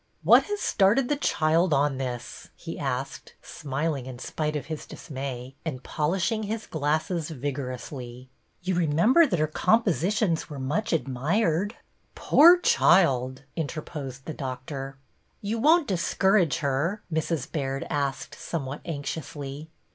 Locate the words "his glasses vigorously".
6.41-8.27